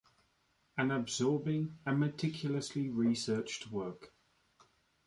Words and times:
An 0.79 0.89
absorbing 0.89 1.77
and 1.85 1.99
meticulously 1.99 2.89
researched 2.89 3.67
work. 3.69 4.11